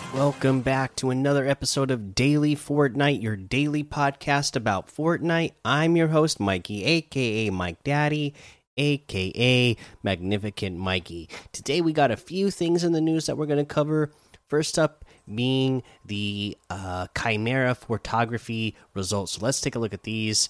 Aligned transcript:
And 0.04 0.17
Welcome 0.17 0.62
back 0.62 0.95
to 0.98 1.09
another 1.09 1.48
episode 1.48 1.89
of 1.89 2.13
Daily 2.13 2.55
Fortnite, 2.55 3.21
your 3.21 3.38
daily 3.38 3.85
podcast 3.85 4.58
about 4.58 4.88
Fortnite. 4.88 5.53
I'm 5.63 5.95
your 5.95 6.09
host, 6.09 6.41
Mikey, 6.41 6.84
aka 6.84 7.49
Mike 7.49 7.81
Daddy, 7.85 8.34
aka 8.76 9.77
Magnificent 10.03 10.77
Mikey. 10.77 11.30
Today 11.53 11.80
we 11.80 11.94
got 11.94 12.12
a 12.12 12.17
few 12.17 12.52
things 12.52 12.84
in 12.84 12.91
the 12.91 12.99
news 12.99 13.27
that 13.27 13.38
we're 13.38 13.45
going 13.45 13.58
to 13.58 13.66
cover. 13.66 14.12
First 14.52 14.78
up 14.78 15.05
being 15.34 15.82
the 16.04 16.58
uh, 16.70 17.08
Kymera 17.16 17.73
photography 17.73 18.76
results. 18.94 19.32
So 19.32 19.46
let's 19.46 19.62
take 19.62 19.76
a 19.76 19.80
look 19.80 19.94
at 19.94 20.04
these. 20.04 20.50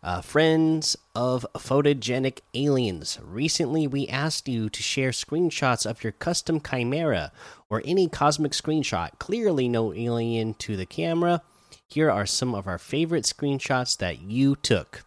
Uh, 0.00 0.20
friends 0.20 0.96
of 1.16 1.44
photogenic 1.56 2.38
aliens. 2.54 3.18
Recently, 3.20 3.88
we 3.88 4.06
asked 4.06 4.48
you 4.48 4.70
to 4.70 4.80
share 4.80 5.10
screenshots 5.10 5.84
of 5.84 6.04
your 6.04 6.12
custom 6.12 6.60
Kymera 6.60 7.32
or 7.68 7.82
any 7.84 8.08
cosmic 8.08 8.52
screenshot. 8.52 9.18
Clearly, 9.18 9.68
no 9.68 9.92
alien 9.92 10.54
to 10.54 10.76
the 10.76 10.86
camera. 10.86 11.42
Here 11.88 12.12
are 12.12 12.26
some 12.26 12.54
of 12.54 12.68
our 12.68 12.78
favorite 12.78 13.24
screenshots 13.24 13.96
that 13.96 14.22
you 14.22 14.54
took. 14.54 15.04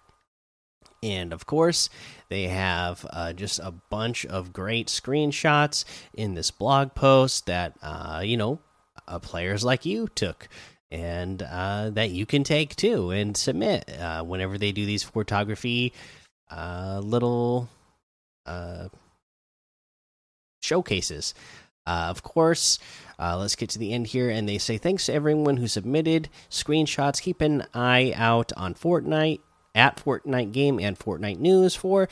And 1.05 1.31
of 1.31 1.45
course, 1.45 1.89
they 2.29 2.47
have 2.47 3.05
uh, 3.11 3.33
just 3.33 3.59
a 3.59 3.71
bunch 3.91 4.25
of 4.25 4.51
great 4.51 4.87
screenshots 4.87 5.85
in 6.15 6.33
this 6.33 6.49
blog 6.49 6.95
post 6.95 7.45
that, 7.45 7.77
uh, 7.83 8.23
you 8.25 8.37
know, 8.37 8.59
uh, 9.07 9.19
players 9.19 9.63
like 9.63 9.85
you 9.85 10.07
took 10.15 10.47
and 10.89 11.43
uh, 11.43 11.91
that 11.91 12.09
you 12.09 12.25
can 12.25 12.43
take 12.43 12.75
too 12.75 13.11
and 13.11 13.37
submit 13.37 13.87
uh, 13.99 14.23
whenever 14.23 14.57
they 14.57 14.71
do 14.71 14.85
these 14.85 15.03
photography 15.03 15.93
uh, 16.49 16.99
little 17.03 17.69
showcases. 20.63 21.35
Uh, 21.85 22.07
of 22.09 22.23
course, 22.23 22.79
uh, 23.19 23.37
let's 23.37 23.55
get 23.55 23.69
to 23.69 23.79
the 23.79 23.93
end 23.93 24.07
here. 24.07 24.31
And 24.31 24.49
they 24.49 24.57
say 24.57 24.79
thanks 24.79 25.05
to 25.05 25.13
everyone 25.13 25.57
who 25.57 25.67
submitted 25.67 26.29
screenshots. 26.49 27.21
Keep 27.21 27.41
an 27.41 27.65
eye 27.75 28.11
out 28.15 28.51
on 28.57 28.73
Fortnite 28.73 29.41
at 29.75 30.03
Fortnite 30.03 30.53
Game 30.53 30.79
and 30.79 30.97
Fortnite 30.97 31.37
News 31.37 31.75
for 31.75 32.09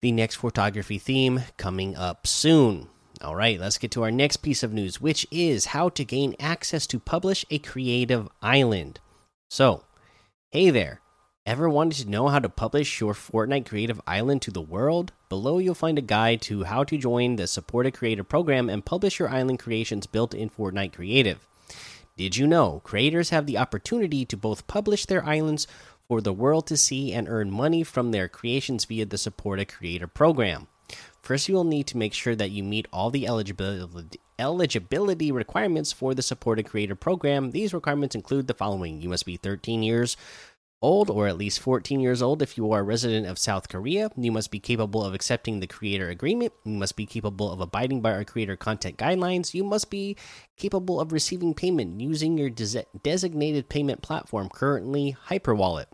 the 0.00 0.10
next 0.10 0.36
photography 0.36 0.98
theme 0.98 1.42
coming 1.56 1.94
up 1.94 2.26
soon. 2.26 2.88
All 3.20 3.36
right, 3.36 3.60
let's 3.60 3.78
get 3.78 3.92
to 3.92 4.02
our 4.02 4.10
next 4.10 4.38
piece 4.38 4.64
of 4.64 4.72
news, 4.72 5.00
which 5.00 5.26
is 5.30 5.66
how 5.66 5.90
to 5.90 6.04
gain 6.04 6.34
access 6.40 6.88
to 6.88 6.98
publish 6.98 7.44
a 7.50 7.58
creative 7.58 8.28
island. 8.40 8.98
So, 9.48 9.84
hey 10.50 10.70
there. 10.70 11.02
Ever 11.44 11.68
wanted 11.68 12.04
to 12.04 12.10
know 12.10 12.28
how 12.28 12.38
to 12.38 12.48
publish 12.48 13.00
your 13.00 13.14
Fortnite 13.14 13.66
Creative 13.66 14.00
Island 14.06 14.42
to 14.42 14.52
the 14.52 14.60
world? 14.60 15.12
Below, 15.28 15.58
you'll 15.58 15.74
find 15.74 15.98
a 15.98 16.02
guide 16.02 16.40
to 16.42 16.62
how 16.62 16.84
to 16.84 16.96
join 16.96 17.34
the 17.34 17.48
Support 17.48 17.86
a 17.86 17.90
Creator 17.90 18.22
program 18.22 18.70
and 18.70 18.84
publish 18.84 19.18
your 19.18 19.28
island 19.28 19.58
creations 19.58 20.06
built 20.06 20.34
in 20.34 20.50
Fortnite 20.50 20.92
Creative. 20.92 21.48
Did 22.16 22.36
you 22.36 22.46
know 22.46 22.80
creators 22.84 23.30
have 23.30 23.46
the 23.46 23.58
opportunity 23.58 24.24
to 24.26 24.36
both 24.36 24.68
publish 24.68 25.06
their 25.06 25.24
islands 25.24 25.66
for 26.12 26.20
the 26.20 26.30
world 26.30 26.66
to 26.66 26.76
see 26.76 27.10
and 27.10 27.26
earn 27.26 27.50
money 27.50 27.82
from 27.82 28.10
their 28.10 28.28
creations 28.28 28.84
via 28.84 29.06
the 29.06 29.16
Support 29.16 29.58
a 29.58 29.64
Creator 29.64 30.08
program? 30.08 30.66
First, 31.22 31.48
you 31.48 31.54
will 31.54 31.64
need 31.64 31.86
to 31.86 31.96
make 31.96 32.12
sure 32.12 32.36
that 32.36 32.50
you 32.50 32.62
meet 32.62 32.86
all 32.92 33.08
the 33.08 33.26
eligibility 33.26 34.20
eligibility 34.38 35.32
requirements 35.32 35.90
for 35.90 36.12
the 36.12 36.20
Support 36.20 36.58
a 36.58 36.62
Creator 36.62 36.96
program. 36.96 37.52
These 37.52 37.72
requirements 37.72 38.14
include 38.14 38.46
the 38.46 38.52
following: 38.52 39.00
you 39.00 39.08
must 39.08 39.24
be 39.24 39.38
13 39.38 39.82
years 39.82 40.18
old 40.82 41.08
or 41.08 41.28
at 41.28 41.38
least 41.38 41.60
14 41.60 41.98
years 41.98 42.20
old 42.20 42.42
if 42.42 42.58
you 42.58 42.70
are 42.72 42.80
a 42.80 42.82
resident 42.82 43.26
of 43.26 43.38
South 43.38 43.70
Korea. 43.70 44.10
You 44.14 44.32
must 44.32 44.50
be 44.50 44.60
capable 44.60 45.02
of 45.02 45.14
accepting 45.14 45.60
the 45.60 45.66
creator 45.66 46.10
agreement. 46.10 46.52
You 46.64 46.76
must 46.76 46.94
be 46.94 47.06
capable 47.06 47.50
of 47.50 47.60
abiding 47.60 48.02
by 48.02 48.12
our 48.12 48.24
creator 48.24 48.56
content 48.56 48.98
guidelines. 48.98 49.54
You 49.54 49.64
must 49.64 49.88
be 49.88 50.16
capable 50.58 51.00
of 51.00 51.10
receiving 51.10 51.54
payment 51.54 52.02
using 52.02 52.36
your 52.36 52.50
des 52.50 52.84
designated 53.02 53.70
payment 53.70 54.02
platform, 54.02 54.50
currently 54.50 55.16
Hyperwallet. 55.28 55.86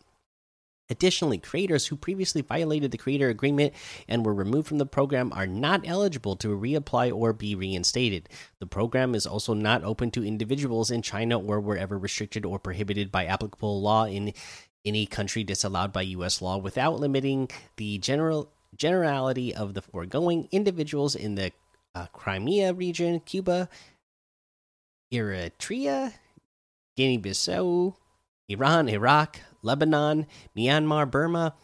Additionally, 0.90 1.38
creators 1.38 1.86
who 1.86 1.96
previously 1.96 2.40
violated 2.40 2.90
the 2.90 2.98
creator 2.98 3.28
agreement 3.28 3.74
and 4.08 4.24
were 4.24 4.32
removed 4.32 4.66
from 4.66 4.78
the 4.78 4.86
program 4.86 5.30
are 5.34 5.46
not 5.46 5.86
eligible 5.86 6.34
to 6.36 6.48
reapply 6.48 7.14
or 7.14 7.34
be 7.34 7.54
reinstated. 7.54 8.28
The 8.58 8.66
program 8.66 9.14
is 9.14 9.26
also 9.26 9.52
not 9.52 9.84
open 9.84 10.10
to 10.12 10.24
individuals 10.24 10.90
in 10.90 11.02
China 11.02 11.38
or 11.38 11.60
wherever 11.60 11.98
restricted 11.98 12.46
or 12.46 12.58
prohibited 12.58 13.12
by 13.12 13.26
applicable 13.26 13.82
law 13.82 14.06
in 14.06 14.32
any 14.84 15.04
country 15.04 15.44
disallowed 15.44 15.92
by 15.92 16.02
U.S. 16.02 16.40
law 16.40 16.56
without 16.56 16.98
limiting 16.98 17.50
the 17.76 17.98
general 17.98 18.50
generality 18.74 19.54
of 19.54 19.74
the 19.74 19.82
foregoing. 19.82 20.48
Individuals 20.52 21.14
in 21.14 21.34
the 21.34 21.52
uh, 21.94 22.06
Crimea 22.12 22.72
region, 22.72 23.20
Cuba, 23.20 23.68
Eritrea, 25.12 26.14
Guinea-Bissau, 26.96 27.94
Iran, 28.50 28.88
Iraq, 28.88 29.40
Lebanon, 29.62 30.26
Myanmar, 30.56 31.10
Burma, 31.10 31.54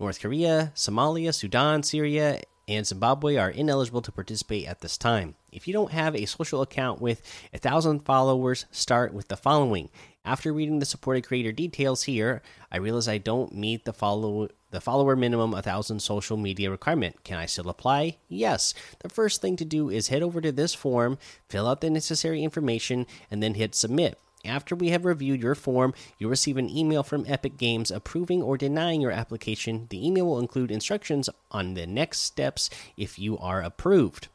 North 0.00 0.20
Korea, 0.20 0.72
Somalia, 0.74 1.32
Sudan, 1.32 1.84
Syria, 1.84 2.42
and 2.66 2.84
Zimbabwe 2.84 3.36
are 3.36 3.50
ineligible 3.50 4.02
to 4.02 4.10
participate 4.10 4.66
at 4.66 4.80
this 4.80 4.98
time. 4.98 5.36
If 5.52 5.68
you 5.68 5.72
don't 5.72 5.92
have 5.92 6.16
a 6.16 6.26
social 6.26 6.60
account 6.60 7.00
with 7.00 7.22
a 7.52 7.58
thousand 7.58 8.00
followers, 8.00 8.66
start 8.72 9.14
with 9.14 9.28
the 9.28 9.36
following. 9.36 9.88
After 10.24 10.52
reading 10.52 10.80
the 10.80 10.86
supported 10.86 11.22
creator 11.24 11.52
details 11.52 12.04
here, 12.04 12.42
I 12.72 12.78
realize 12.78 13.06
I 13.06 13.18
don't 13.18 13.54
meet 13.54 13.84
the 13.84 13.92
follow 13.92 14.48
the 14.70 14.80
follower 14.80 15.14
minimum 15.14 15.52
a 15.54 15.62
thousand 15.62 16.00
social 16.00 16.36
media 16.36 16.70
requirement. 16.70 17.22
Can 17.24 17.38
I 17.38 17.46
still 17.46 17.68
apply? 17.68 18.16
Yes. 18.28 18.72
The 19.00 19.10
first 19.10 19.42
thing 19.42 19.54
to 19.56 19.64
do 19.64 19.90
is 19.90 20.08
head 20.08 20.22
over 20.22 20.40
to 20.40 20.50
this 20.50 20.74
form, 20.74 21.18
fill 21.48 21.68
out 21.68 21.82
the 21.82 21.90
necessary 21.90 22.42
information, 22.42 23.06
and 23.30 23.42
then 23.42 23.54
hit 23.54 23.74
submit. 23.74 24.18
After 24.44 24.74
we 24.74 24.88
have 24.90 25.04
reviewed 25.04 25.40
your 25.40 25.54
form, 25.54 25.94
you'll 26.18 26.30
receive 26.30 26.56
an 26.56 26.68
email 26.68 27.02
from 27.02 27.24
Epic 27.28 27.56
Games 27.56 27.90
approving 27.90 28.42
or 28.42 28.58
denying 28.58 29.00
your 29.00 29.12
application. 29.12 29.86
The 29.90 30.04
email 30.04 30.26
will 30.26 30.40
include 30.40 30.70
instructions 30.70 31.30
on 31.50 31.74
the 31.74 31.86
next 31.86 32.20
steps 32.20 32.68
if 32.96 33.18
you 33.18 33.38
are 33.38 33.62
approved. 33.62 34.28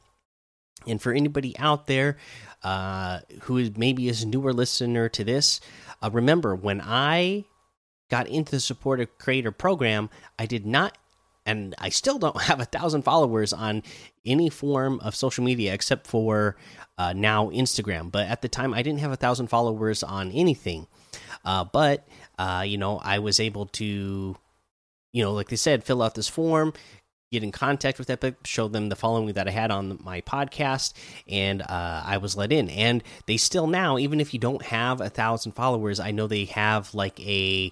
And 0.85 1.01
for 1.01 1.11
anybody 1.11 1.57
out 1.59 1.87
there 1.87 2.17
uh, 2.63 3.19
who 3.41 3.57
is 3.57 3.75
maybe 3.75 4.07
is 4.07 4.23
a 4.23 4.27
newer 4.27 4.53
listener 4.53 5.09
to 5.09 5.23
this, 5.23 5.59
uh, 6.01 6.09
remember 6.11 6.55
when 6.55 6.79
I 6.81 7.43
got 8.09 8.27
into 8.27 8.51
the 8.51 8.59
support 8.61 9.01
a 9.01 9.05
creator 9.05 9.51
program, 9.51 10.09
I 10.39 10.45
did 10.45 10.65
not, 10.65 10.97
and 11.47 11.73
I 11.79 11.89
still 11.89 12.19
don't 12.19 12.39
have 12.43 12.59
a 12.59 12.65
thousand 12.65 13.01
followers 13.01 13.53
on 13.53 13.81
any 14.25 14.49
form 14.49 14.99
of 14.99 15.15
social 15.15 15.43
media 15.43 15.73
except 15.73 16.05
for 16.05 16.57
uh, 16.97 17.13
now 17.13 17.49
Instagram. 17.49 18.11
But 18.11 18.27
at 18.27 18.41
the 18.43 18.49
time, 18.49 18.73
I 18.73 18.83
didn't 18.83 18.99
have 18.99 19.11
a 19.11 19.15
thousand 19.15 19.47
followers 19.47 20.03
on 20.03 20.31
anything. 20.31 20.87
Uh, 21.43 21.63
but 21.63 22.07
uh, 22.37 22.63
you 22.67 22.77
know, 22.77 22.99
I 23.01 23.19
was 23.19 23.39
able 23.39 23.65
to, 23.67 24.35
you 25.13 25.23
know, 25.23 25.33
like 25.33 25.47
they 25.47 25.55
said, 25.55 25.83
fill 25.83 26.03
out 26.03 26.13
this 26.13 26.27
form, 26.27 26.73
get 27.31 27.43
in 27.43 27.51
contact 27.51 27.97
with 27.97 28.09
Epic, 28.09 28.35
show 28.43 28.67
them 28.67 28.89
the 28.89 28.95
following 28.95 29.33
that 29.33 29.47
I 29.47 29.51
had 29.51 29.71
on 29.71 29.99
my 30.03 30.21
podcast, 30.21 30.93
and 31.27 31.61
uh, 31.61 32.03
I 32.05 32.17
was 32.17 32.35
let 32.35 32.51
in. 32.51 32.69
And 32.69 33.03
they 33.25 33.37
still 33.37 33.67
now, 33.67 33.97
even 33.97 34.19
if 34.19 34.33
you 34.33 34.39
don't 34.39 34.61
have 34.63 35.01
a 35.01 35.09
thousand 35.09 35.53
followers, 35.53 35.99
I 35.99 36.11
know 36.11 36.27
they 36.27 36.45
have 36.45 36.93
like 36.93 37.19
a 37.21 37.71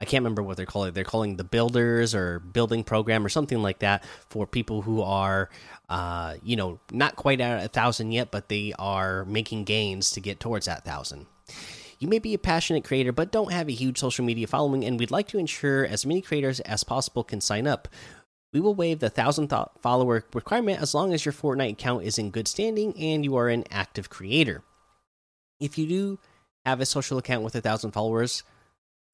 I 0.00 0.04
can't 0.06 0.22
remember 0.22 0.42
what 0.42 0.56
they're 0.56 0.66
calling. 0.66 0.92
They're 0.92 1.04
calling 1.04 1.36
the 1.36 1.44
builders 1.44 2.14
or 2.14 2.40
building 2.40 2.84
program 2.84 3.24
or 3.24 3.28
something 3.28 3.62
like 3.62 3.78
that 3.78 4.04
for 4.28 4.46
people 4.46 4.82
who 4.82 5.00
are, 5.02 5.48
uh, 5.88 6.34
you 6.42 6.56
know, 6.56 6.80
not 6.92 7.16
quite 7.16 7.40
at 7.40 7.64
a 7.64 7.68
thousand 7.68 8.12
yet, 8.12 8.30
but 8.30 8.48
they 8.48 8.74
are 8.78 9.24
making 9.24 9.64
gains 9.64 10.10
to 10.12 10.20
get 10.20 10.40
towards 10.40 10.66
that 10.66 10.84
thousand. 10.84 11.26
You 12.00 12.08
may 12.08 12.18
be 12.18 12.34
a 12.34 12.38
passionate 12.38 12.84
creator, 12.84 13.12
but 13.12 13.32
don't 13.32 13.52
have 13.52 13.68
a 13.68 13.72
huge 13.72 13.98
social 13.98 14.24
media 14.24 14.46
following, 14.46 14.84
and 14.84 14.98
we'd 14.98 15.10
like 15.10 15.28
to 15.28 15.38
ensure 15.38 15.86
as 15.86 16.04
many 16.04 16.20
creators 16.20 16.60
as 16.60 16.84
possible 16.84 17.24
can 17.24 17.40
sign 17.40 17.66
up. 17.66 17.88
We 18.52 18.60
will 18.60 18.74
waive 18.74 19.00
the 19.00 19.10
thousand 19.10 19.52
follower 19.80 20.24
requirement 20.32 20.80
as 20.80 20.94
long 20.94 21.12
as 21.12 21.24
your 21.24 21.32
Fortnite 21.32 21.72
account 21.72 22.04
is 22.04 22.18
in 22.18 22.30
good 22.30 22.46
standing 22.46 22.96
and 22.96 23.24
you 23.24 23.36
are 23.36 23.48
an 23.48 23.64
active 23.70 24.10
creator. 24.10 24.62
If 25.60 25.78
you 25.78 25.86
do 25.86 26.18
have 26.64 26.80
a 26.80 26.86
social 26.86 27.18
account 27.18 27.42
with 27.42 27.54
a 27.56 27.60
thousand 27.60 27.92
followers, 27.92 28.44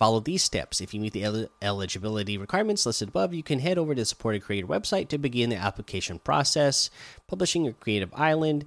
follow 0.01 0.19
these 0.19 0.43
steps. 0.43 0.81
If 0.81 0.95
you 0.95 1.01
meet 1.01 1.13
the 1.13 1.23
el 1.23 1.47
eligibility 1.61 2.39
requirements 2.39 2.87
listed 2.87 3.11
above, 3.11 3.35
you 3.35 3.43
can 3.43 3.61
head 3.61 3.77
over 3.79 3.95
to 3.95 4.01
the 4.01 4.07
supported 4.07 4.43
creator 4.43 4.67
website 4.67 5.09
to 5.09 5.19
begin 5.19 5.51
the 5.51 5.57
application 5.57 6.19
process, 6.19 6.91
publishing 7.29 7.65
your 7.65 7.75
creative 7.75 8.11
island. 8.15 8.65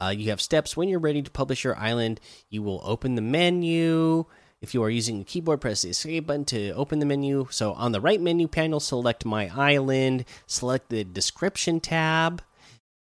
Uh, 0.00 0.08
you 0.08 0.30
have 0.30 0.40
steps 0.40 0.76
when 0.76 0.88
you're 0.88 0.98
ready 0.98 1.22
to 1.22 1.30
publish 1.30 1.62
your 1.62 1.78
island. 1.78 2.20
You 2.50 2.62
will 2.62 2.80
open 2.82 3.14
the 3.14 3.22
menu. 3.22 4.26
If 4.60 4.74
you 4.74 4.82
are 4.82 4.90
using 4.90 5.20
a 5.20 5.24
keyboard, 5.24 5.60
press 5.60 5.82
the 5.82 5.90
escape 5.90 6.26
button 6.26 6.44
to 6.46 6.70
open 6.72 6.98
the 6.98 7.06
menu. 7.06 7.46
So 7.50 7.74
on 7.74 7.92
the 7.92 8.00
right 8.00 8.20
menu 8.20 8.48
panel, 8.48 8.80
select 8.80 9.24
My 9.24 9.50
Island, 9.56 10.24
select 10.48 10.88
the 10.88 11.04
description 11.04 11.78
tab, 11.78 12.42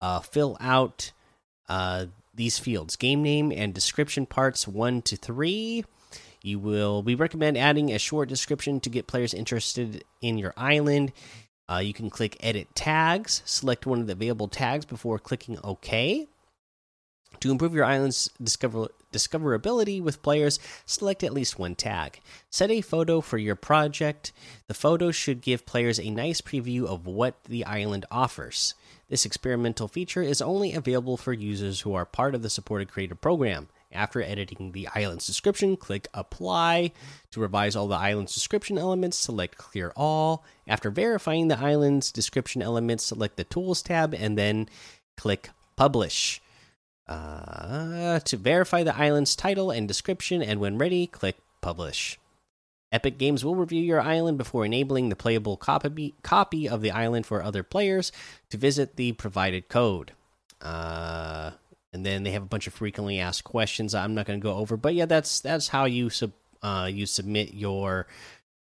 uh, 0.02 0.20
fill 0.20 0.58
out 0.60 1.14
uh, 1.70 2.08
these 2.34 2.60
fields 2.60 2.98
game 2.98 3.24
name 3.24 3.54
and 3.56 3.74
description 3.74 4.26
parts 4.26 4.68
1 4.68 5.02
to 5.04 5.16
3. 5.16 5.86
You 6.42 6.60
will 6.60 7.04
we 7.04 7.16
recommend 7.16 7.58
adding 7.58 7.92
a 7.92 8.00
short 8.00 8.30
description 8.30 8.80
to 8.82 8.90
get 8.90 9.08
players 9.08 9.34
interested 9.34 10.04
in 10.22 10.38
your 10.38 10.54
island. 10.56 11.12
Uh, 11.70 11.78
you 11.78 11.94
can 11.94 12.10
click 12.10 12.38
edit 12.40 12.68
tags, 12.74 13.44
select 13.46 13.86
one 13.86 14.00
of 14.00 14.08
the 14.08 14.14
available 14.14 14.48
tags 14.48 14.86
before 14.86 15.20
clicking 15.20 15.60
OK. 15.64 16.28
To 17.42 17.52
improve 17.52 17.74
your 17.74 17.86
island's 17.86 18.30
discover 18.42 18.88
discoverability 19.14 20.02
with 20.02 20.22
players, 20.22 20.60
select 20.86 21.24
at 21.24 21.34
least 21.34 21.60
one 21.60 21.76
tag. 21.76 22.20
Set 22.50 22.72
a 22.72 22.82
photo 22.82 23.22
for 23.22 23.38
your 23.38 23.56
project. 23.56 24.32
The 24.68 24.74
photo 24.74 25.12
should 25.12 25.42
give 25.42 25.66
players 25.66 26.00
a 26.00 26.10
nice 26.10 26.42
preview 26.42 26.86
of 26.86 27.06
what 27.06 27.44
the 27.46 27.66
island 27.66 28.06
offers. 28.12 28.74
This 29.10 29.26
experimental 29.26 29.88
feature 29.88 30.22
is 30.22 30.42
only 30.42 30.74
available 30.74 31.18
for 31.18 31.34
users 31.34 31.82
who 31.82 31.94
are 31.94 32.06
part 32.06 32.36
of 32.36 32.44
the 32.44 32.50
supported 32.50 32.92
creator 32.92 33.16
program. 33.16 33.70
After 33.92 34.22
editing 34.22 34.72
the 34.72 34.88
island's 34.94 35.26
description, 35.26 35.76
click 35.76 36.08
Apply. 36.14 36.92
To 37.32 37.40
revise 37.40 37.76
all 37.76 37.88
the 37.88 37.96
island's 37.96 38.34
description 38.34 38.78
elements, 38.78 39.18
select 39.18 39.58
Clear 39.58 39.92
All. 39.96 40.44
After 40.68 40.92
verifying 40.92 41.48
the 41.48 41.60
island's 41.60 42.12
description 42.12 42.62
elements, 42.62 43.04
select 43.04 43.38
the 43.38 43.44
Tools 43.44 43.82
tab 43.82 44.14
and 44.14 44.38
then 44.38 44.70
click 45.18 45.50
Publish. 45.76 46.42
Uh, 47.08 48.20
to 48.20 48.38
verify 48.38 48.84
the 48.84 48.96
island's 48.96 49.36
title 49.36 49.72
and 49.72 49.88
description, 49.88 50.44
and 50.44 50.60
when 50.60 50.78
ready, 50.78 51.08
click 51.08 51.38
Publish. 51.60 52.20
Epic 52.92 53.18
Games 53.18 53.44
will 53.44 53.56
review 53.56 53.82
your 53.82 54.02
island 54.02 54.38
before 54.38 54.66
enabling 54.66 55.10
the 55.10 55.16
playable 55.16 55.58
copy, 55.58 56.14
copy 56.22 56.70
of 56.70 56.82
the 56.82 56.92
island 56.92 57.26
for 57.26 57.42
other 57.42 57.64
players 57.64 58.12
to 58.50 58.58
visit 58.58 58.96
the 58.96 59.14
provided 59.14 59.68
code. 59.68 60.12
Uh, 60.62 61.52
and 61.94 62.06
then 62.06 62.24
they 62.24 62.32
have 62.32 62.44
a 62.44 62.48
bunch 62.48 62.68
of 62.68 62.74
frequently 62.74 63.20
asked 63.20 63.44
questions. 63.44 63.96
I'm 63.96 64.14
not 64.14 64.26
going 64.26 64.40
to 64.40 64.44
go 64.44 64.56
over, 64.56 64.78
but 64.78 64.94
yeah, 64.94 65.06
that's 65.06 65.40
that's 65.40 65.70
how 65.70 65.86
you 65.86 66.10
sub 66.10 66.32
uh, 66.62 66.90
you 66.92 67.06
submit 67.06 67.54
your 67.54 68.08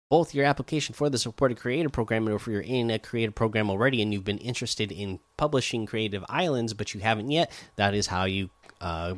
both 0.08 0.34
your 0.34 0.44
application 0.44 0.94
for 0.94 1.08
the 1.08 1.16
supported 1.16 1.58
creator 1.58 1.88
program 1.88 2.28
or 2.28 2.34
if 2.34 2.46
you're 2.46 2.60
in 2.60 2.90
a 2.90 2.98
creative 2.98 3.34
program 3.34 3.70
already 3.70 4.02
and 4.02 4.12
you've 4.12 4.24
been 4.24 4.36
interested 4.38 4.92
in 4.92 5.18
publishing 5.38 5.86
creative 5.86 6.22
islands 6.28 6.74
but 6.74 6.92
you 6.92 7.00
haven't 7.00 7.30
yet 7.30 7.50
that 7.76 7.94
is 7.94 8.08
how 8.08 8.24
you 8.24 8.50
uh, 8.82 9.14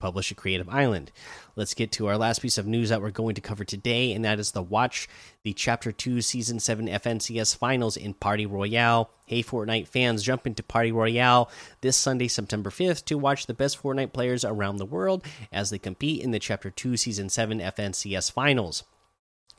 publish 0.00 0.32
a 0.32 0.34
creative 0.34 0.68
island. 0.68 1.12
Let's 1.54 1.74
get 1.74 1.92
to 1.92 2.08
our 2.08 2.16
last 2.16 2.42
piece 2.42 2.58
of 2.58 2.66
news 2.66 2.88
that 2.88 3.00
we're 3.00 3.10
going 3.10 3.36
to 3.36 3.40
cover 3.40 3.64
today 3.64 4.12
and 4.12 4.24
that 4.24 4.40
is 4.40 4.50
the 4.50 4.62
watch 4.62 5.06
the 5.44 5.52
chapter 5.52 5.92
2 5.92 6.20
season 6.22 6.58
7 6.58 6.88
fncs 6.88 7.54
finals 7.54 7.96
in 7.96 8.14
party 8.14 8.46
royale. 8.46 9.10
Hey 9.26 9.42
fortnite 9.44 9.86
fans 9.86 10.24
jump 10.24 10.46
into 10.46 10.64
party 10.64 10.90
royale 10.90 11.48
this 11.82 11.96
sunday 11.96 12.26
september 12.26 12.70
5th 12.70 13.04
to 13.04 13.18
watch 13.18 13.46
the 13.46 13.54
best 13.54 13.80
fortnite 13.80 14.12
players 14.12 14.44
around 14.44 14.78
the 14.78 14.86
world 14.86 15.24
as 15.52 15.70
they 15.70 15.78
compete 15.78 16.22
in 16.22 16.32
the 16.32 16.40
chapter 16.40 16.70
2 16.70 16.96
season 16.96 17.28
7 17.28 17.60
fncs 17.60 18.32
finals. 18.32 18.82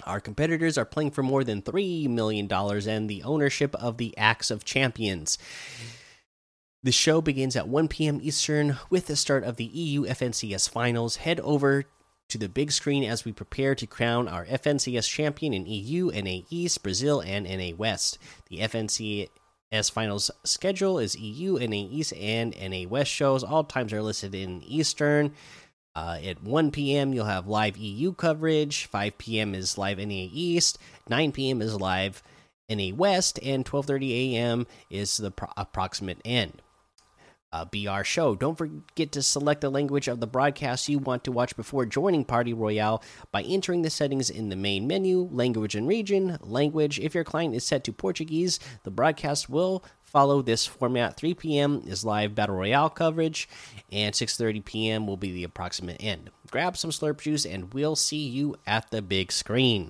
Our 0.03 0.19
competitors 0.19 0.77
are 0.77 0.85
playing 0.85 1.11
for 1.11 1.23
more 1.23 1.43
than 1.43 1.61
$3 1.61 2.09
million 2.09 2.51
and 2.51 3.09
the 3.09 3.23
ownership 3.23 3.75
of 3.75 3.97
the 3.97 4.17
Axe 4.17 4.49
of 4.49 4.65
Champions. 4.65 5.38
The 6.83 6.91
show 6.91 7.21
begins 7.21 7.55
at 7.55 7.67
1 7.67 7.89
p.m. 7.89 8.19
Eastern 8.23 8.79
with 8.89 9.05
the 9.05 9.15
start 9.15 9.43
of 9.43 9.57
the 9.57 9.65
EU 9.65 10.03
FNCS 10.05 10.67
finals. 10.67 11.17
Head 11.17 11.39
over 11.41 11.83
to 12.27 12.39
the 12.39 12.49
big 12.49 12.71
screen 12.71 13.03
as 13.03 13.23
we 13.23 13.31
prepare 13.31 13.75
to 13.75 13.85
crown 13.85 14.27
our 14.27 14.47
FNCS 14.47 15.07
champion 15.07 15.53
in 15.53 15.67
EU, 15.67 16.09
NA 16.09 16.41
East, 16.49 16.81
Brazil, 16.81 17.21
and 17.21 17.45
NA 17.45 17.75
West. 17.77 18.17
The 18.49 18.61
FNCS 18.61 19.91
finals 19.91 20.31
schedule 20.43 20.97
is 20.97 21.15
EU, 21.15 21.59
NA 21.59 21.75
East, 21.75 22.13
and 22.13 22.55
NA 22.59 22.89
West 22.89 23.11
shows. 23.11 23.43
All 23.43 23.63
times 23.63 23.93
are 23.93 24.01
listed 24.01 24.33
in 24.33 24.63
Eastern. 24.63 25.33
Uh, 25.95 26.17
at 26.23 26.41
1 26.41 26.71
p.m., 26.71 27.13
you'll 27.13 27.25
have 27.25 27.45
live 27.45 27.77
EU 27.77 28.11
coverage. 28.11 28.87
5 28.87 29.19
p.m. 29.19 29.53
is 29.53 29.77
live 29.77 29.99
NA 29.99 30.29
East. 30.33 30.79
9 31.07 31.31
p.m. 31.31 31.61
is 31.61 31.75
live 31.75 32.23
NA 32.71 32.95
West, 32.95 33.37
and 33.43 33.63
12:30 33.65 34.33
a.m. 34.33 34.65
is 34.89 35.17
the 35.17 35.31
approximate 35.57 36.21
end. 36.25 36.63
Uh, 37.53 37.65
BR 37.65 38.03
show. 38.03 38.33
Don't 38.33 38.57
forget 38.57 39.12
to 39.12 39.21
select 39.21 39.59
the 39.59 39.69
language 39.69 40.07
of 40.07 40.21
the 40.21 40.27
broadcast 40.27 40.88
you 40.88 41.00
want 41.00 41.25
to 41.25 41.33
watch 41.33 41.53
before 41.57 41.86
joining 41.86 42.24
Party 42.24 42.53
Royale 42.53 43.03
by 43.30 43.42
entering 43.42 43.81
the 43.81 43.89
settings 43.89 44.30
in 44.30 44.48
the 44.48 44.56
main 44.56 44.88
menu, 44.88 45.27
language 45.33 45.75
and 45.75 45.86
region, 45.86 46.38
language. 46.39 46.98
If 47.00 47.13
your 47.13 47.25
client 47.25 47.53
is 47.53 47.65
set 47.65 47.83
to 47.83 47.92
Portuguese, 47.92 48.57
the 48.83 48.92
broadcast 48.92 49.50
will 49.50 49.83
follow 50.12 50.42
this 50.42 50.65
format 50.65 51.15
3 51.15 51.33
p.m 51.33 51.81
is 51.88 52.03
live 52.03 52.36
battle 52.36 52.56
royale 52.56 52.89
coverage 52.89 53.48
and 53.94 54.13
6.30 54.13 54.65
p.m 54.65 55.07
will 55.07 55.15
be 55.15 55.31
the 55.31 55.45
approximate 55.45 55.95
end 56.01 56.30
grab 56.50 56.75
some 56.75 56.92
slurp 56.92 57.21
juice 57.21 57.45
and 57.45 57.74
we'll 57.74 57.95
see 57.95 58.27
you 58.27 58.53
at 58.68 58.92
the 58.92 59.01
big 59.01 59.31
screen 59.31 59.89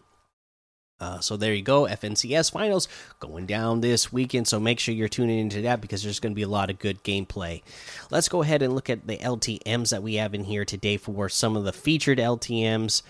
uh, 1.02 1.20
so 1.20 1.36
there 1.36 1.54
you 1.54 1.62
go 1.62 1.86
fncs 1.86 2.52
finals 2.52 2.88
going 3.20 3.46
down 3.46 3.82
this 3.82 4.14
weekend 4.14 4.48
so 4.48 4.60
make 4.60 4.80
sure 4.80 4.94
you're 4.94 5.10
tuning 5.10 5.40
into 5.40 5.62
that 5.62 5.82
because 5.82 6.04
there's 6.04 6.20
going 6.20 6.32
to 6.32 6.36
be 6.36 6.42
a 6.42 6.48
lot 6.48 6.70
of 6.70 6.80
good 6.80 7.04
gameplay 7.04 7.62
let's 8.10 8.30
go 8.30 8.42
ahead 8.42 8.62
and 8.62 8.74
look 8.74 8.90
at 8.90 9.06
the 9.06 9.18
ltms 9.18 9.90
that 9.90 10.02
we 10.02 10.16
have 10.16 10.34
in 10.34 10.46
here 10.46 10.64
today 10.64 10.96
for 10.96 11.28
some 11.28 11.58
of 11.58 11.66
the 11.66 11.74
featured 11.74 12.18
ltms 12.18 13.02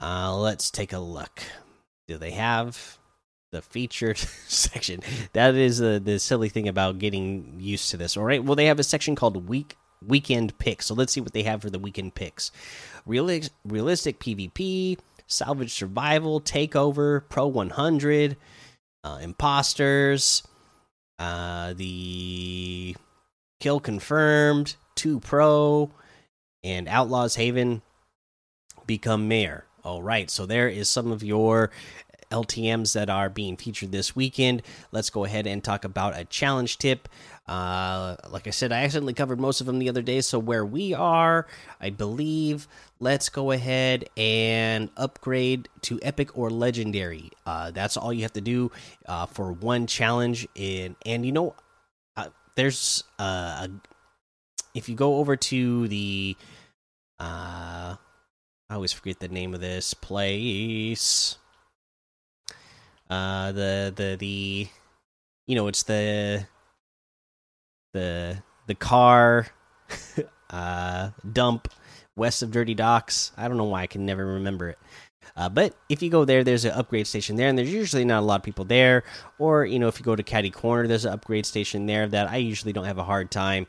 uh, 0.00 0.34
let's 0.34 0.70
take 0.70 0.94
a 0.94 0.98
look 0.98 1.42
do 2.08 2.16
they 2.16 2.30
have 2.30 2.98
the 3.52 3.62
featured 3.62 4.18
section. 4.48 5.00
That 5.34 5.54
is 5.54 5.80
uh, 5.80 6.00
the 6.02 6.18
silly 6.18 6.48
thing 6.48 6.66
about 6.68 6.98
getting 6.98 7.56
used 7.58 7.90
to 7.90 7.96
this. 7.96 8.16
All 8.16 8.24
right. 8.24 8.42
Well, 8.42 8.56
they 8.56 8.66
have 8.66 8.80
a 8.80 8.84
section 8.84 9.14
called 9.14 9.46
week 9.48 9.76
weekend 10.04 10.58
picks. 10.58 10.86
So 10.86 10.94
let's 10.94 11.12
see 11.12 11.20
what 11.20 11.32
they 11.32 11.44
have 11.44 11.62
for 11.62 11.70
the 11.70 11.78
weekend 11.78 12.14
picks. 12.14 12.50
Reali 13.06 13.48
realistic 13.64 14.18
PvP, 14.18 14.98
salvage 15.32 15.72
survival, 15.72 16.40
takeover, 16.40 17.22
pro 17.28 17.46
100, 17.46 18.36
uh, 19.04 19.18
imposters, 19.22 20.42
uh, 21.18 21.72
the 21.74 22.96
kill 23.60 23.80
confirmed, 23.80 24.76
two 24.94 25.20
pro, 25.20 25.90
and 26.62 26.88
outlaws 26.88 27.36
haven 27.36 27.82
become 28.86 29.28
mayor. 29.28 29.64
All 29.84 30.02
right, 30.02 30.30
so 30.30 30.46
there 30.46 30.68
is 30.68 30.88
some 30.88 31.10
of 31.10 31.22
your 31.22 31.70
LTMs 32.32 32.94
that 32.94 33.10
are 33.10 33.28
being 33.28 33.56
featured 33.56 33.92
this 33.92 34.16
weekend. 34.16 34.62
Let's 34.90 35.10
go 35.10 35.24
ahead 35.24 35.46
and 35.46 35.62
talk 35.62 35.84
about 35.84 36.18
a 36.18 36.24
challenge 36.24 36.78
tip. 36.78 37.08
Uh, 37.46 38.16
like 38.30 38.46
I 38.46 38.50
said, 38.50 38.72
I 38.72 38.84
accidentally 38.84 39.14
covered 39.14 39.38
most 39.38 39.60
of 39.60 39.66
them 39.66 39.78
the 39.78 39.88
other 39.88 40.02
day. 40.02 40.20
So 40.20 40.38
where 40.38 40.64
we 40.64 40.94
are, 40.94 41.46
I 41.80 41.90
believe, 41.90 42.66
let's 42.98 43.28
go 43.28 43.50
ahead 43.50 44.08
and 44.16 44.90
upgrade 44.96 45.68
to 45.82 45.98
epic 46.02 46.36
or 46.38 46.50
legendary. 46.50 47.30
Uh, 47.44 47.70
that's 47.70 47.96
all 47.96 48.12
you 48.12 48.22
have 48.22 48.32
to 48.34 48.40
do 48.40 48.70
uh, 49.06 49.26
for 49.26 49.52
one 49.52 49.86
challenge. 49.86 50.46
In 50.54 50.96
and 51.04 51.26
you 51.26 51.32
know, 51.32 51.54
uh, 52.16 52.28
there's 52.56 53.04
uh, 53.18 53.66
a, 53.66 53.70
if 54.74 54.88
you 54.88 54.94
go 54.94 55.16
over 55.16 55.36
to 55.36 55.88
the 55.88 56.36
uh, 57.18 57.96
I 58.70 58.74
always 58.74 58.92
forget 58.92 59.20
the 59.20 59.28
name 59.28 59.52
of 59.52 59.60
this 59.60 59.92
place 59.94 61.36
uh 63.10 63.52
the 63.52 63.92
the 63.94 64.16
the 64.18 64.68
you 65.46 65.56
know 65.56 65.66
it's 65.66 65.82
the 65.82 66.46
the 67.92 68.42
the 68.66 68.74
car 68.74 69.46
uh 70.50 71.10
dump 71.32 71.68
west 72.16 72.42
of 72.42 72.50
dirty 72.50 72.74
docks. 72.74 73.32
I 73.36 73.48
don't 73.48 73.56
know 73.56 73.64
why 73.64 73.82
i 73.82 73.86
can 73.86 74.04
never 74.06 74.24
remember 74.24 74.70
it. 74.70 74.78
Uh, 75.34 75.48
but 75.48 75.74
if 75.88 76.02
you 76.02 76.10
go 76.10 76.24
there 76.24 76.44
there's 76.44 76.64
an 76.64 76.72
upgrade 76.72 77.06
station 77.06 77.36
there 77.36 77.48
and 77.48 77.56
there's 77.56 77.72
usually 77.72 78.04
not 78.04 78.20
a 78.20 78.26
lot 78.26 78.40
of 78.40 78.42
people 78.42 78.64
there. 78.64 79.04
Or 79.38 79.64
you 79.64 79.78
know 79.78 79.88
if 79.88 79.98
you 79.98 80.04
go 80.04 80.16
to 80.16 80.22
Catty 80.22 80.50
Corner 80.50 80.86
there's 80.86 81.04
an 81.04 81.12
upgrade 81.12 81.46
station 81.46 81.86
there 81.86 82.06
that 82.08 82.28
i 82.30 82.36
usually 82.36 82.72
don't 82.72 82.84
have 82.84 82.98
a 82.98 83.04
hard 83.04 83.30
time 83.30 83.66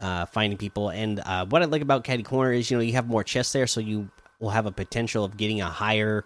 uh, 0.00 0.26
finding 0.26 0.58
people. 0.58 0.90
And 0.90 1.20
uh, 1.20 1.46
what 1.46 1.62
i 1.62 1.66
like 1.66 1.82
about 1.82 2.04
Catty 2.04 2.22
Corner 2.22 2.52
is 2.52 2.70
you 2.70 2.76
know 2.76 2.82
you 2.82 2.92
have 2.92 3.08
more 3.08 3.24
chests 3.24 3.52
there 3.52 3.66
so 3.66 3.80
you 3.80 4.10
will 4.40 4.50
have 4.50 4.66
a 4.66 4.72
potential 4.72 5.24
of 5.24 5.36
getting 5.36 5.60
a 5.60 5.68
higher 5.68 6.24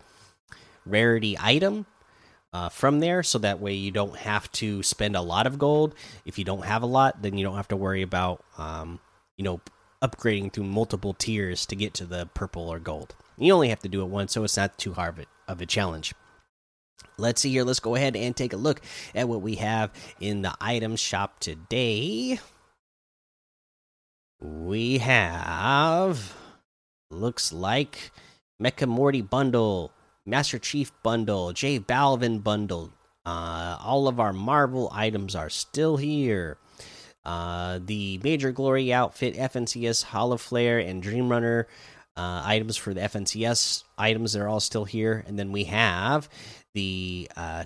rarity 0.86 1.36
item 1.38 1.84
uh, 2.56 2.68
from 2.70 3.00
there 3.00 3.22
so 3.22 3.38
that 3.38 3.60
way 3.60 3.74
you 3.74 3.90
don't 3.90 4.16
have 4.16 4.50
to 4.50 4.82
spend 4.82 5.14
a 5.14 5.20
lot 5.20 5.46
of 5.46 5.58
gold. 5.58 5.94
If 6.24 6.38
you 6.38 6.44
don't 6.44 6.64
have 6.64 6.82
a 6.82 6.86
lot 6.86 7.20
then 7.20 7.36
you 7.36 7.44
don't 7.44 7.56
have 7.56 7.68
to 7.68 7.76
worry 7.76 8.00
about 8.00 8.42
um, 8.56 8.98
you 9.36 9.44
know 9.44 9.60
upgrading 10.02 10.52
through 10.52 10.64
multiple 10.64 11.12
tiers 11.12 11.66
to 11.66 11.76
get 11.76 11.92
to 11.94 12.06
the 12.06 12.26
purple 12.32 12.68
or 12.68 12.78
gold. 12.78 13.14
You 13.36 13.52
only 13.52 13.68
have 13.68 13.80
to 13.80 13.90
do 13.90 14.00
it 14.00 14.08
once 14.08 14.32
so 14.32 14.42
it's 14.42 14.56
not 14.56 14.78
too 14.78 14.94
hard 14.94 15.18
of, 15.18 15.26
of 15.46 15.60
a 15.60 15.66
challenge. 15.66 16.14
Let's 17.18 17.42
see 17.42 17.50
here. 17.50 17.64
Let's 17.64 17.80
go 17.80 17.94
ahead 17.94 18.16
and 18.16 18.34
take 18.34 18.54
a 18.54 18.58
look 18.58 18.80
at 19.14 19.28
what 19.28 19.42
we 19.42 19.56
have 19.56 19.90
in 20.18 20.40
the 20.40 20.54
item 20.58 20.96
shop 20.96 21.40
today. 21.40 22.40
We 24.40 24.98
have 24.98 26.34
looks 27.10 27.52
like 27.52 28.12
mecha 28.62 28.88
morty 28.88 29.20
bundle 29.20 29.92
Master 30.26 30.58
Chief 30.58 30.92
bundle, 31.02 31.52
J 31.52 31.78
Balvin 31.78 32.42
bundle. 32.42 32.92
Uh, 33.24 33.76
all 33.80 34.08
of 34.08 34.20
our 34.20 34.32
Marvel 34.32 34.90
items 34.92 35.34
are 35.34 35.50
still 35.50 35.96
here. 35.96 36.58
Uh, 37.24 37.80
the 37.84 38.20
Major 38.22 38.52
Glory 38.52 38.92
outfit, 38.92 39.34
FNCS 39.34 40.04
Hollow 40.04 40.36
Flare, 40.36 40.78
and 40.78 41.02
Dream 41.02 41.28
Runner 41.28 41.66
uh, 42.16 42.42
items 42.44 42.76
for 42.76 42.94
the 42.94 43.00
FNCS 43.00 43.84
items. 43.98 44.32
They're 44.32 44.48
all 44.48 44.60
still 44.60 44.84
here. 44.84 45.24
And 45.26 45.38
then 45.38 45.52
we 45.52 45.64
have 45.64 46.28
the 46.74 47.28
uh, 47.36 47.64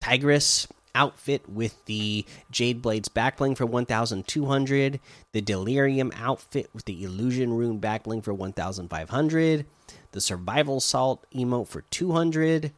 Tigress 0.00 0.68
outfit 0.94 1.48
with 1.48 1.84
the 1.86 2.24
Jade 2.50 2.82
Blades 2.82 3.08
backbling 3.08 3.56
for 3.56 3.66
1200, 3.66 5.00
the 5.32 5.40
Delirium 5.40 6.12
outfit 6.16 6.68
with 6.72 6.84
the 6.84 7.04
Illusion 7.04 7.52
Rune 7.52 7.80
backbling 7.80 8.22
for 8.22 8.34
1500, 8.34 9.66
the 10.12 10.20
Survival 10.20 10.80
Salt 10.80 11.24
emote 11.34 11.68
for 11.68 11.82
200, 11.82 12.72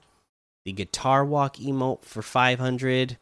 the 0.65 0.73
Guitar 0.73 1.25
Walk 1.25 1.57
emote 1.57 2.03
for 2.03 2.23
500, 2.23 3.19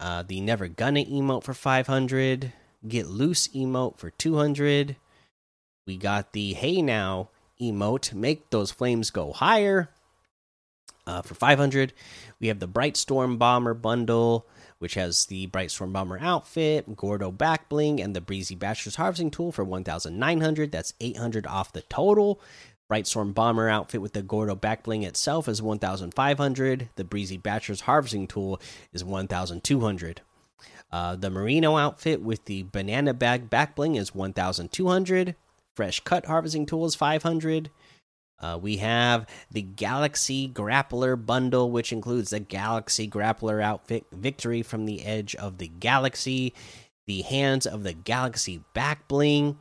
uh, 0.00 0.22
the 0.22 0.40
Never 0.40 0.68
Gonna 0.68 1.04
emote 1.04 1.44
for 1.44 1.54
500, 1.54 2.52
Get 2.86 3.06
Loose 3.06 3.48
emote 3.48 3.98
for 3.98 4.10
200. 4.10 4.96
We 5.86 5.96
got 5.96 6.32
the 6.32 6.54
Hey 6.54 6.82
Now 6.82 7.30
emote, 7.60 8.12
make 8.14 8.50
those 8.50 8.70
flames 8.70 9.10
go 9.10 9.32
higher 9.32 9.88
uh, 11.06 11.22
for 11.22 11.34
500. 11.34 11.92
We 12.40 12.48
have 12.48 12.60
the 12.60 12.66
Bright 12.66 12.96
Storm 12.96 13.38
Bomber 13.38 13.74
bundle, 13.74 14.46
which 14.78 14.94
has 14.94 15.26
the 15.26 15.46
Bright 15.46 15.70
Storm 15.70 15.92
Bomber 15.92 16.18
outfit, 16.20 16.96
Gordo 16.96 17.32
back 17.32 17.68
bling, 17.68 18.00
and 18.00 18.14
the 18.14 18.20
Breezy 18.20 18.54
Bachelor's 18.54 18.96
harvesting 18.96 19.30
tool 19.30 19.50
for 19.50 19.64
1,900. 19.64 20.70
That's 20.70 20.94
800 21.00 21.46
off 21.46 21.72
the 21.72 21.82
total. 21.82 22.40
Bright 22.88 23.06
Storm 23.06 23.32
Bomber 23.32 23.68
outfit 23.68 24.00
with 24.00 24.14
the 24.14 24.22
Gordo 24.22 24.54
back 24.54 24.84
bling 24.84 25.02
itself 25.02 25.46
is 25.46 25.60
1,500. 25.60 26.88
The 26.96 27.04
Breezy 27.04 27.36
Bachelor's 27.36 27.82
harvesting 27.82 28.26
tool 28.26 28.60
is 28.94 29.04
1,200. 29.04 30.22
Uh, 30.90 31.16
the 31.16 31.28
Merino 31.28 31.76
outfit 31.76 32.22
with 32.22 32.46
the 32.46 32.62
Banana 32.62 33.12
Bag 33.12 33.50
back 33.50 33.76
bling 33.76 33.96
is 33.96 34.14
1,200. 34.14 35.36
Fresh 35.76 36.00
Cut 36.00 36.24
harvesting 36.24 36.64
tool 36.64 36.86
is 36.86 36.94
500. 36.94 37.70
Uh, 38.40 38.58
we 38.60 38.78
have 38.78 39.26
the 39.50 39.62
Galaxy 39.62 40.48
Grappler 40.48 41.14
bundle, 41.24 41.70
which 41.70 41.92
includes 41.92 42.30
the 42.30 42.40
Galaxy 42.40 43.06
Grappler 43.06 43.62
outfit, 43.62 44.06
Victory 44.12 44.62
from 44.62 44.86
the 44.86 45.04
Edge 45.04 45.34
of 45.34 45.58
the 45.58 45.68
Galaxy, 45.68 46.54
the 47.06 47.20
Hands 47.22 47.66
of 47.66 47.82
the 47.82 47.92
Galaxy 47.92 48.62
back 48.72 49.08
bling. 49.08 49.58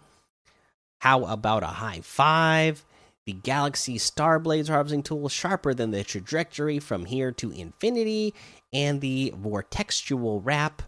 How 1.00 1.26
about 1.26 1.64
a 1.64 1.68
high 1.68 2.02
five? 2.02 2.86
The 3.28 3.34
Galaxy 3.34 3.98
Starblades 3.98 4.70
harvesting 4.70 5.04
tool, 5.04 5.28
sharper 5.28 5.74
than 5.74 5.92
the 5.92 6.06
trajectory 6.06 6.80
from 6.80 7.04
here 7.04 7.34
to 7.34 7.52
infinity, 7.52 8.34
and 8.72 9.02
the 9.02 9.34
Vortextual 9.38 10.40
wrap. 10.46 10.82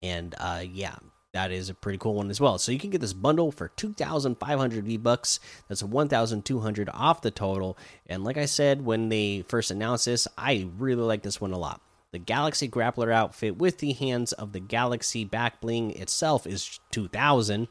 And 0.00 0.36
uh, 0.38 0.62
yeah, 0.64 0.94
that 1.32 1.50
is 1.50 1.68
a 1.68 1.74
pretty 1.74 1.98
cool 1.98 2.14
one 2.14 2.30
as 2.30 2.40
well. 2.40 2.58
So 2.58 2.70
you 2.70 2.78
can 2.78 2.90
get 2.90 3.00
this 3.00 3.12
bundle 3.12 3.50
for 3.50 3.70
2,500 3.70 4.84
V 4.84 4.98
bucks. 4.98 5.40
That's 5.66 5.82
1,200 5.82 6.90
off 6.94 7.22
the 7.22 7.32
total. 7.32 7.76
And 8.06 8.22
like 8.22 8.36
I 8.36 8.46
said 8.46 8.84
when 8.84 9.08
they 9.08 9.44
first 9.48 9.72
announced 9.72 10.04
this, 10.04 10.28
I 10.38 10.68
really 10.78 11.02
like 11.02 11.24
this 11.24 11.40
one 11.40 11.52
a 11.52 11.58
lot. 11.58 11.80
The 12.12 12.20
Galaxy 12.20 12.68
Grappler 12.68 13.12
outfit 13.12 13.56
with 13.56 13.78
the 13.78 13.94
hands 13.94 14.32
of 14.32 14.52
the 14.52 14.60
Galaxy 14.60 15.24
back 15.24 15.60
bling 15.60 15.90
itself 15.90 16.46
is 16.46 16.78
2,000. 16.92 17.66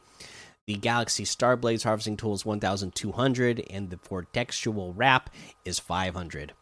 The 0.69 0.75
Galaxy 0.75 1.23
Starblades 1.23 1.83
harvesting 1.83 2.15
tool 2.15 2.35
is 2.35 2.45
1,200, 2.45 3.65
and 3.71 3.89
the 3.89 3.95
Vortextual 3.95 4.93
wrap 4.95 5.31
is 5.65 5.79
500. 5.79 6.53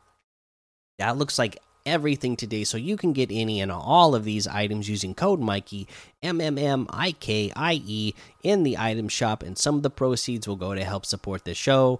That 0.97 1.17
looks 1.17 1.37
like 1.37 1.57
everything 1.85 2.37
today, 2.37 2.63
so 2.63 2.77
you 2.77 2.95
can 2.95 3.11
get 3.11 3.29
any 3.33 3.59
and 3.59 3.69
all 3.69 4.15
of 4.15 4.23
these 4.23 4.47
items 4.47 4.87
using 4.87 5.13
code 5.13 5.41
Mikey 5.41 5.89
M 6.23 6.39
M 6.39 6.57
M 6.57 6.87
I 6.89 7.11
K 7.11 7.51
I 7.53 7.81
E 7.85 8.13
in 8.43 8.63
the 8.63 8.77
item 8.77 9.09
shop, 9.09 9.43
and 9.43 9.57
some 9.57 9.75
of 9.75 9.83
the 9.83 9.89
proceeds 9.89 10.47
will 10.47 10.55
go 10.55 10.73
to 10.73 10.85
help 10.85 11.05
support 11.05 11.43
the 11.43 11.53
show. 11.53 11.99